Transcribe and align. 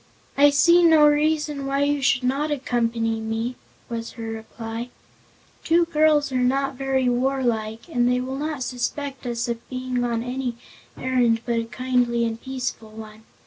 "I 0.35 0.49
see 0.49 0.81
no 0.81 1.05
reason 1.05 1.67
why 1.67 1.83
you 1.83 2.01
should 2.01 2.23
not 2.23 2.49
accompany 2.49 3.19
me," 3.21 3.55
was 3.87 4.13
her 4.13 4.23
reply. 4.31 4.89
"Two 5.63 5.85
girls 5.85 6.31
are 6.31 6.39
not 6.41 6.73
very 6.73 7.07
warlike 7.07 7.87
and 7.87 8.09
they 8.11 8.19
will 8.19 8.35
not 8.39 8.63
suspect 8.63 9.27
us 9.27 9.47
of 9.47 9.69
being 9.69 10.03
on 10.03 10.23
any 10.23 10.57
errand 10.97 11.41
but 11.45 11.59
a 11.59 11.65
kindly 11.65 12.25
and 12.25 12.41
peaceful 12.41 12.89
one. 12.89 13.25